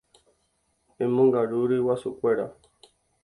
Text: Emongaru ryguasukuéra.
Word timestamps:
Emongaru 1.03 1.59
ryguasukuéra. 1.69 2.47